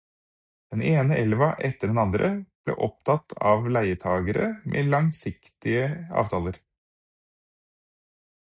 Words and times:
Den 0.73 0.79
ene 0.91 1.17
elva 1.23 1.49
etter 1.67 1.91
den 1.91 1.99
andre 2.03 2.29
ble 2.69 2.77
opptatt 2.87 3.35
av 3.51 3.69
leietagere 3.75 4.49
med 4.73 4.89
langsiktige 4.95 5.85
avtaler. 6.23 6.59